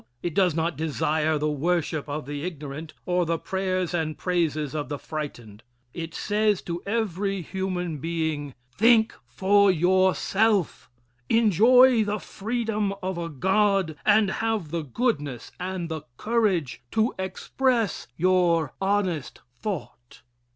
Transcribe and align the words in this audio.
It 0.23 0.33
does 0.33 0.55
not 0.55 0.77
desire 0.77 1.37
the 1.37 1.51
worship 1.51 2.09
of 2.09 2.25
the 2.25 2.43
ignorant 2.43 2.95
or 3.05 3.23
the 3.23 3.37
prayers 3.37 3.93
and 3.93 4.17
praises 4.17 4.73
of 4.73 4.89
the 4.89 4.97
frightened. 4.97 5.61
It 5.93 6.15
says 6.15 6.63
to 6.63 6.81
every 6.87 7.43
human 7.43 7.99
being, 7.99 8.55
"Think 8.75 9.13
for 9.27 9.69
yourself. 9.69 10.89
Enjoy 11.29 12.03
the 12.03 12.17
freedom 12.17 12.93
of 13.03 13.19
a 13.19 13.29
god, 13.29 13.95
and 14.03 14.31
have 14.31 14.71
the 14.71 14.81
goodness 14.81 15.51
and 15.59 15.87
the 15.87 16.01
courage 16.17 16.81
to 16.93 17.13
express 17.19 18.07
your 18.17 18.73
honest 18.81 19.41
thought." 19.55 20.23